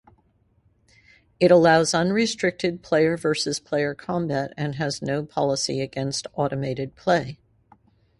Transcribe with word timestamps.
It 1.39 1.51
allows 1.51 1.93
unrestricted 1.93 2.81
player-vs-player 2.81 3.93
combat 3.93 4.51
and 4.57 4.73
has 4.77 4.99
no 4.99 5.23
policy 5.23 5.79
against 5.79 6.25
automated 6.33 6.95
play. 6.95 7.37